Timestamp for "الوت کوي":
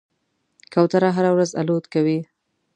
1.59-2.19